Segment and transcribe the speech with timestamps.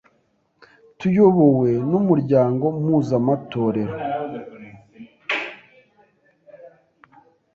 [0.99, 3.95] tuyobowe n’umuryango mpuzamatorero,